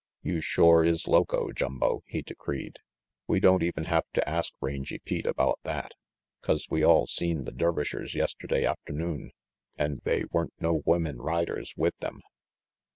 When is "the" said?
7.43-7.51